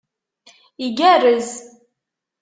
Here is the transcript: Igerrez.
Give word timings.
Igerrez. 0.85 1.49